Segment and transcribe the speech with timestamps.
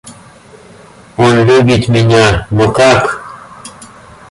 [1.15, 3.21] Он любит меня— но как?